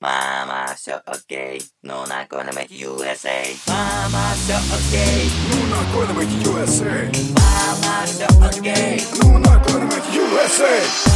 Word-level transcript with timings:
Mama, 0.00 0.74
so 0.78 1.00
okay. 1.08 1.60
No, 1.82 2.06
not 2.06 2.28
gonna 2.30 2.54
make 2.54 2.70
USA. 2.70 3.54
Mama, 3.68 4.34
so 4.36 4.56
okay. 4.76 5.28
No, 5.50 5.66
not 5.66 5.92
gonna 5.92 6.14
make 6.14 6.30
USA. 6.46 7.10
Mama, 7.36 8.06
so 8.06 8.26
okay. 8.48 8.96
No, 9.20 9.36
not 9.38 9.66
gonna 9.66 9.84
make 9.86 10.14
USA. 10.14 11.09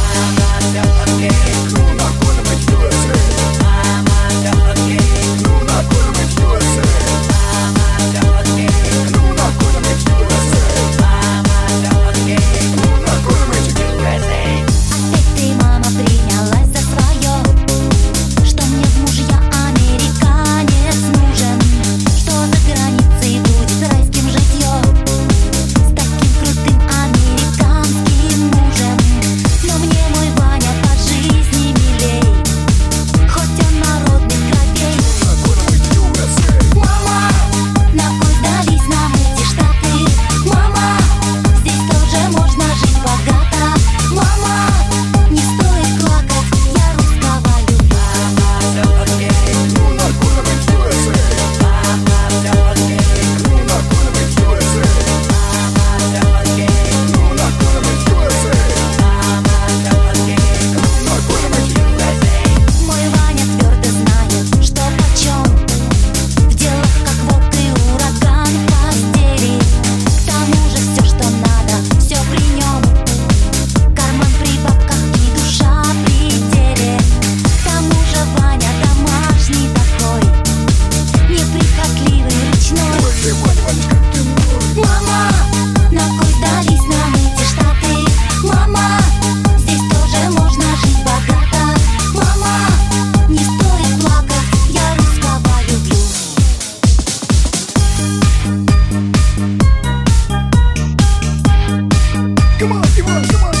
on, 103.07 103.23
come 103.23 103.43
on. 103.43 103.54